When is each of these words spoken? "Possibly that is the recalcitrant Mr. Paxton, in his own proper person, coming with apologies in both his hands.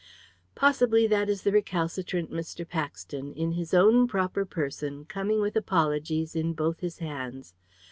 "Possibly 0.55 1.05
that 1.05 1.29
is 1.29 1.43
the 1.43 1.51
recalcitrant 1.51 2.31
Mr. 2.31 2.67
Paxton, 2.67 3.35
in 3.35 3.51
his 3.51 3.71
own 3.71 4.07
proper 4.07 4.45
person, 4.45 5.05
coming 5.05 5.39
with 5.41 5.55
apologies 5.55 6.35
in 6.35 6.53
both 6.53 6.79
his 6.79 6.97
hands. 6.97 7.53